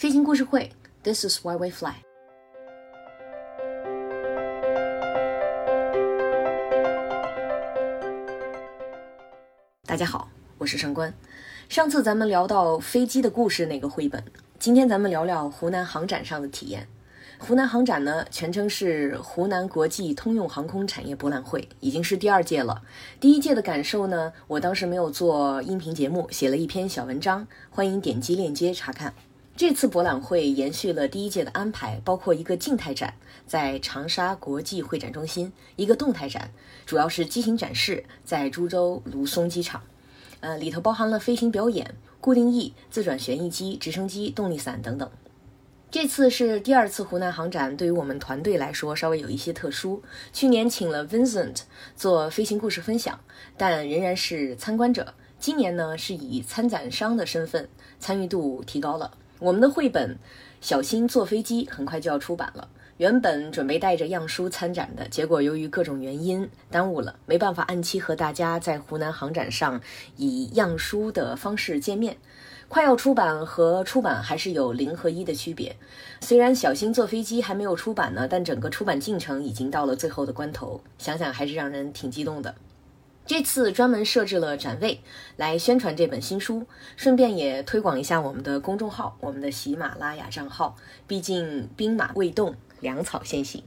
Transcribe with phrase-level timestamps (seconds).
[0.00, 0.72] 飞行故事会
[1.02, 1.92] ，This is why we fly。
[9.84, 11.12] 大家好，我是上官。
[11.68, 14.24] 上次咱们聊到飞机的故事那个绘本，
[14.58, 16.88] 今天咱们聊聊湖南航展上的体验。
[17.38, 22.80] 湖南航展呢，全称是湖南国际通用航空产业博览会，已经是第二届了。
[23.20, 29.12] 第一届的感受呢，我当时没有做音频节目，写了一篇小文章，欢迎点击链接查看。
[29.60, 33.12] 这次博览会延续了第一届的安排，包括一个静态展
[33.46, 36.50] 在长沙国际会展中心，一个动态展，
[36.86, 39.82] 主要是机型展示在株洲卢松机场。
[40.40, 45.10] 呃，里头包含了飞行表演、固定翼、自转旋翼机、直升机、动力伞等等。
[45.90, 50.02] 这次是第二次湖南航展，对于我们团队来说稍微有一些特殊。
[50.32, 53.20] 去年请了 Vincent 做飞行故事分享，
[53.58, 55.12] 但仍然是参观者。
[55.38, 57.68] 今年呢是以参展商的身份，
[57.98, 59.18] 参与度提高了。
[59.40, 60.10] 我们的绘本
[60.60, 62.68] 《小心坐飞机》很快就要出版了。
[62.98, 69.80] 原本准备带着样书参展的，结果由于各种原因耽误了，没办法按期和大家在湖南航展上
[70.18, 72.14] 以样书的方式见面。
[72.68, 75.74] 快要出版和出版还是有零和一的区别。
[76.20, 82.54] 虽然小心坐飞机还没有出版呢，但整个出版进程已经到了最后的关头，想想还是让人挺激动的。
[83.30, 85.02] 这次专门设置了展位
[85.36, 90.74] 来宣传这本新书，顺便也推广一下我们的公众号、我们的喜马拉雅账号。
[91.06, 93.62] 毕竟兵马未动，粮草先行。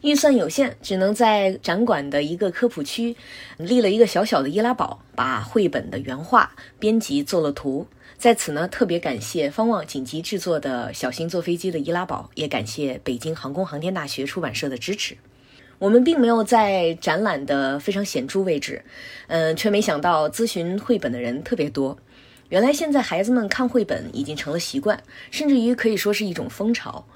[0.00, 3.14] 预算有限，只能在展馆的一个科普区
[3.58, 7.86] 立了一个小小的易拉宝，把绘本的原画编辑做了图。
[8.16, 15.18] 在此呢，特别感谢方望紧急制作的《小心坐飞机》的易拉宝，也感谢北京航空航天大学出版社的支持。
[15.78, 18.82] 我们并没有在展览的非常显著位置，
[19.26, 21.98] 嗯，却没想到咨询绘本的人特别多。
[22.50, 27.06] 原来现在孩子们看绘本已经成了习惯，甚至于可以说是一种风潮。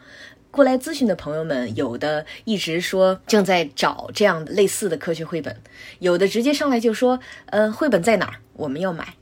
[0.50, 5.54] 过来咨询的朋友们，有的一直说正在找这样类似的科学绘本，
[5.98, 8.34] 有的直接上来就说：“呃，绘本在哪儿？
[8.54, 9.14] 我们要买。”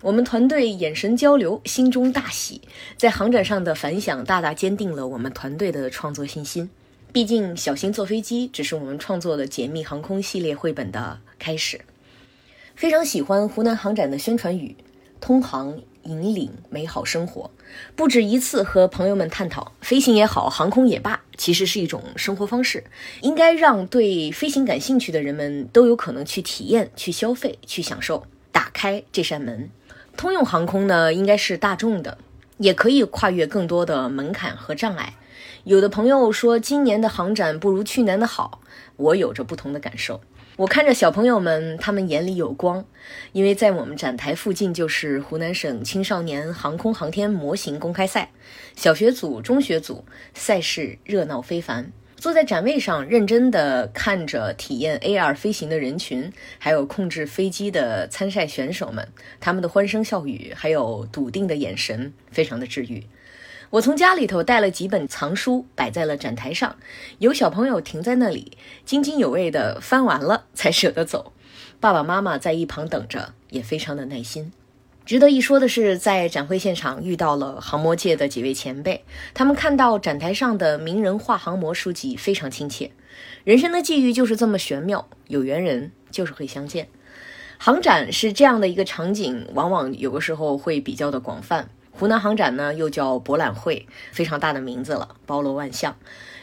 [0.00, 2.62] 我们团队眼神交流，心中大喜。
[2.96, 6.68] 在航展上的反响，大大坚定了我们团队的创作信心。
[7.12, 11.82] 毕竟，小心坐飞机只是我们创作的解密航空系列绘本的开始。
[12.74, 14.74] 非常喜欢湖南航展的宣传语
[15.20, 17.50] ：“通航引领美好生活。”
[17.94, 22.84] 不止一次和朋友们探讨，飞行也好，航空也罢，其实是一种生活方式，
[23.20, 29.68] 应该让对飞行感兴趣的人们都有可能去体验、去消费、去享受，打开这扇门。
[30.16, 32.16] 通用航空呢，应该是大众的，
[32.56, 35.14] 也可以跨越更多的门槛和障碍。
[35.64, 38.60] 有的朋友说今年的航展不如去年的好，
[38.96, 40.20] 我有着不同的感受。
[40.56, 42.84] 我看着小朋友们，他们眼里有光，
[43.32, 48.30] 因为在我们展台附近就是湖南省青少年航空航天模型公开赛，
[48.76, 50.04] 小学组、中学组
[50.34, 51.90] 赛事热闹非凡。
[52.16, 59.08] 坐在展位上，认真地看着体验 AR 飞行的人群，还有控制飞机的参赛选手们，
[59.40, 63.04] 他们的欢声笑语，还有笃定的眼神，非常的治愈。
[63.72, 66.76] 我从家里头带了几本藏书，摆在了展台上，
[67.20, 68.52] 有小朋友停在那里，
[68.84, 71.32] 津津有味地翻完了才舍得走。
[71.80, 74.52] 爸爸妈妈在一旁等着，也非常的耐心。
[75.06, 82.90] 值得一说的是，在展会现场遇到了航模界的几位前辈，他们看到展台上的名人画航模书籍，非常亲切。
[83.42, 86.88] 人生的际遇就是这么玄妙，有缘人就是会相见。
[87.56, 91.70] 航展是这样的一个场景，往往有的时候会比较的广泛。
[92.02, 95.96] 湖南航展呢，又叫博览会，非常大的名字了，包罗万象。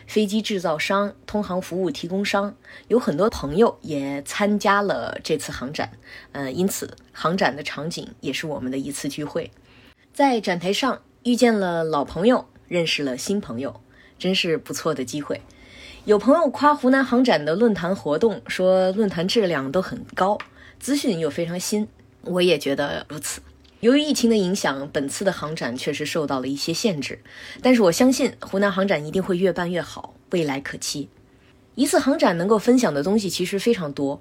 [0.08, 2.56] 飞机制造商、通航服务提供商
[2.88, 5.92] 有很多朋友也参加了这次航展，
[6.32, 9.52] 呃，因此航展的场景也是我们的一次聚会。
[10.14, 13.82] 在展台上遇见了老朋友，认识了新朋友，
[14.18, 15.42] 真是不错的机会。
[16.06, 20.38] 有朋友夸湖南航展的论坛活动，说论坛质量都很高，
[20.80, 21.86] 资讯又非常新，
[22.22, 23.42] 我也觉得如此。
[23.82, 27.20] 由于疫情的影响，本次的航展确实受到了一些限制，
[27.62, 31.08] 但是我相信湖南航展一定会越办越好，未来可期。
[31.76, 34.20] 一次航展能够分享的东西其实非常多，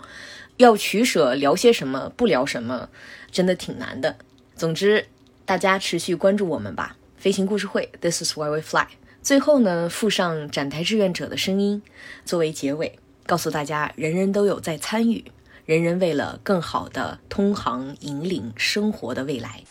[0.59, 2.89] 要取舍聊些什么，不聊什么，
[3.33, 4.17] 真的挺难的。
[4.55, 5.07] 总之，
[5.45, 6.97] 大家持续关注我们吧。
[7.17, 8.87] 飞行故事会，This is why we fly。
[9.23, 11.83] 最后呢，附上展台志愿者的声音
[12.25, 12.97] 作为结尾，
[13.27, 15.25] 告诉大家，人人都有在参与。
[15.69, 19.63] 人人为了更好的通航引领生活的未来。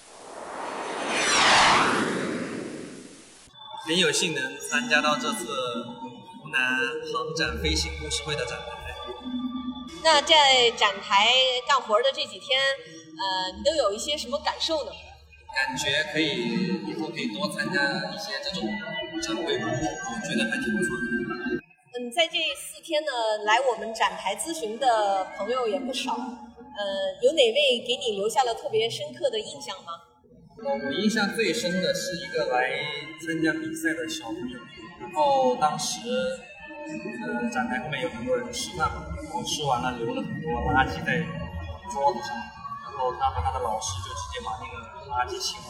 [3.84, 5.46] 很有幸能参加到这次
[6.40, 8.68] 湖南航展飞行故事会的展台。
[10.04, 11.30] 那在展台
[11.68, 12.60] 干活的这几天，
[13.18, 14.92] 呃，你都有一些什么感受呢？
[15.56, 17.82] 感觉可以以后可以多参加
[18.14, 18.70] 一些这种
[19.20, 21.27] 展会吧，我觉得还挺不错的。
[22.18, 26.14] 在这四天呢，来我们展台咨询的朋友也不少。
[26.14, 29.94] 呃，有哪位给你留下了特别深刻的印象吗？
[30.58, 32.74] 我印象最深的是一个来
[33.22, 34.58] 参加比赛的小朋友，
[35.00, 36.10] 然后当时
[37.22, 41.22] 呃展台后面有很多人吃饭嘛，然后吃完了留了很多垃圾在
[41.94, 42.34] 桌子上，
[42.82, 45.62] 然后他和他的老师就直接把那个垃圾清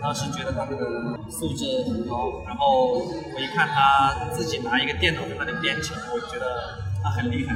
[0.00, 0.84] 当时觉得他们的
[1.30, 7.54] 素质很高，然后我一看他自己拿一个电脑在那里编程，我觉得他很厉害，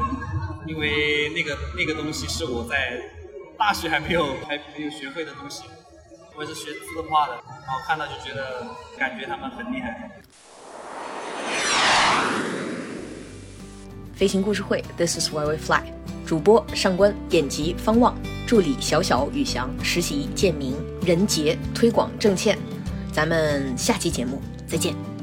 [0.66, 3.00] 因为那个那个东西是我在
[3.58, 5.64] 大学还没有还没有学会的东西，
[6.36, 8.66] 我是学字画的，然后看到就觉得
[8.98, 10.10] 感觉他们很厉害。
[14.14, 15.82] 飞行故事会，This is why we fly。
[16.26, 18.16] 主播上官，典辑方望，
[18.48, 20.74] 助理小小宇翔，实习建明，
[21.04, 22.56] 任杰推广郑倩。
[23.12, 25.17] 咱们下期节目再见。